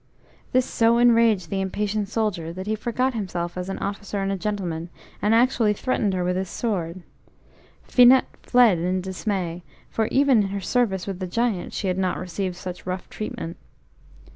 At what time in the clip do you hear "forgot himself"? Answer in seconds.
2.73-3.55